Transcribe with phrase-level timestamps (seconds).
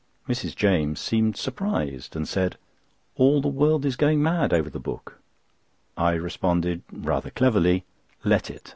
[0.27, 0.55] Mrs.
[0.55, 2.57] James seemed surprised and said:
[3.17, 5.19] "All the world is going mad over the book."
[5.95, 7.83] I responded rather cleverly:
[8.23, 8.69] "Let it.